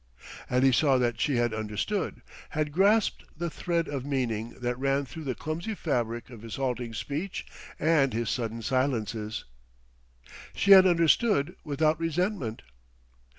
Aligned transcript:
And 0.49 0.63
he 0.63 0.71
saw 0.71 0.97
that 0.97 1.19
she 1.21 1.35
had 1.35 1.53
understood, 1.53 2.23
had 2.49 2.71
grasped 2.71 3.23
the 3.37 3.51
thread 3.51 3.87
of 3.87 4.03
meaning 4.03 4.55
that 4.59 4.79
ran 4.79 5.05
through 5.05 5.25
the 5.25 5.35
clumsy 5.35 5.75
fabric 5.75 6.31
of 6.31 6.41
his 6.41 6.55
halting 6.55 6.95
speech 6.95 7.45
and 7.77 8.11
his 8.11 8.31
sudden 8.31 8.63
silences. 8.63 9.45
She 10.55 10.71
had 10.71 10.87
understood 10.87 11.55
without 11.63 11.99
resentment! 11.99 12.63